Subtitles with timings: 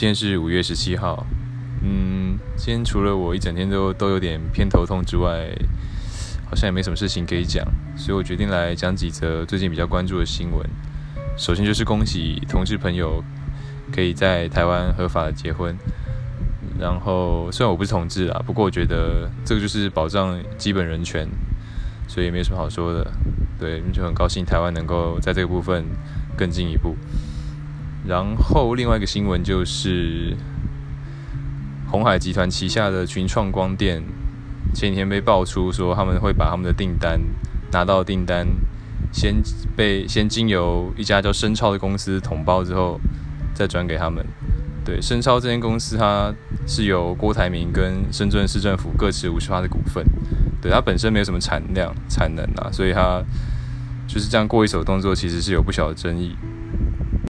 [0.00, 1.26] 今天是五月十七号，
[1.82, 5.46] 嗯，今天除了我一整天都都有点偏头痛之外，
[6.48, 7.62] 好像也没什么事情可以讲，
[7.98, 10.66] 所以我决定来讲几则最近比较关注的新闻。
[11.36, 13.22] 首先就是恭喜同志朋友
[13.92, 15.76] 可以在台湾合法结婚，
[16.78, 21.28] 然后虽然我不是同志啊，不过我觉得这个就是保障基本人权，
[22.08, 23.06] 所以也没什么好说的。
[23.58, 25.84] 对，就很高兴台湾能够在这个部分
[26.38, 26.96] 更进一步。
[28.06, 30.36] 然后另外一个新闻就是，
[31.88, 34.02] 红海集团旗下的群创光电
[34.74, 37.20] 前几天被爆出说他们会把他们的订单
[37.72, 38.46] 拿到订单，
[39.12, 39.36] 先
[39.76, 42.98] 被先经由一家叫深超的公司统包之后，
[43.54, 44.24] 再转给他们。
[44.84, 46.34] 对，深超这间公司它
[46.66, 50.04] 是由郭台铭跟深圳市政府各持五十的股份。
[50.60, 53.22] 对，它本身没有什么产量产能啊，所以它
[54.08, 56.34] 就是这样过一手动作，其实是有不小的争议。